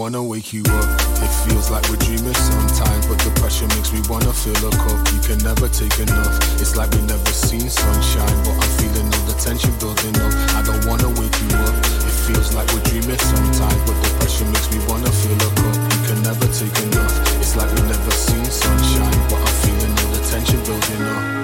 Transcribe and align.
wanna 0.00 0.22
wake 0.22 0.52
you 0.52 0.62
up. 0.62 0.88
It 1.20 1.32
feels 1.44 1.70
like 1.70 1.86
we're 1.90 1.96
dreaming 1.96 2.34
sometimes, 2.34 3.06
but 3.06 3.18
the 3.20 3.30
pressure 3.40 3.68
makes 3.76 3.92
me 3.92 4.00
wanna 4.08 4.32
fill 4.32 4.56
a 4.56 4.70
cup. 4.70 4.98
You 5.12 5.20
can 5.20 5.38
never 5.44 5.68
take 5.68 5.98
enough. 6.00 6.60
It's 6.60 6.76
like 6.76 6.90
we 6.92 7.02
never 7.02 7.32
seen 7.32 7.68
sunshine, 7.68 8.36
but 8.44 8.56
I'm 8.56 8.70
feeling 8.80 9.06
all 9.06 9.24
the 9.28 9.36
tension 9.38 9.72
building 9.78 10.16
up. 10.16 10.32
I 10.56 10.62
don't 10.64 10.84
wanna 10.86 11.08
wake 11.20 11.36
you 11.44 11.50
up. 11.60 11.74
It 11.76 12.16
feels 12.26 12.54
like 12.54 12.66
we're 12.72 12.84
dreaming 12.88 13.18
sometimes, 13.18 13.80
but 13.84 13.96
the 14.02 14.10
pressure 14.18 14.46
makes 14.46 14.70
me 14.72 14.78
wanna 14.88 15.10
fill 15.12 15.36
a 15.36 15.50
cup. 15.52 15.76
You 15.76 16.00
can 16.08 16.18
never 16.22 16.46
take 16.48 16.76
enough. 16.88 17.12
It's 17.40 17.54
like 17.56 17.70
we 17.76 17.82
never 17.84 18.12
seen 18.12 18.44
sunshine, 18.46 19.18
but 19.28 19.38
I'm 19.38 19.54
feeling 19.62 19.92
all 19.92 20.10
the 20.16 20.22
tension 20.30 20.60
building 20.64 21.02
up. 21.04 21.39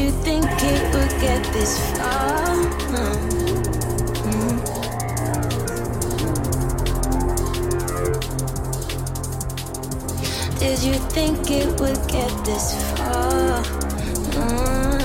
you 0.00 0.10
think 0.22 0.46
it 0.46 0.94
would 0.94 1.14
get 1.20 1.42
this 1.52 1.78
far? 1.98 2.56
Did 10.58 10.78
you 10.82 10.94
think 11.16 11.50
it 11.50 11.68
would 11.80 12.00
get 12.08 12.32
this 12.44 12.74
far? 12.96 13.62
Mm-hmm. 14.32 15.00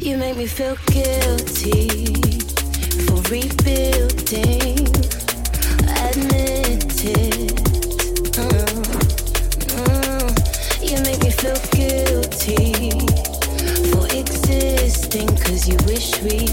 You 0.00 0.16
make 0.18 0.36
me 0.36 0.46
feel 0.46 0.76
guilty 0.86 1.88
for 3.06 3.18
rebuilding. 3.30 4.65
sweet. 16.06 16.45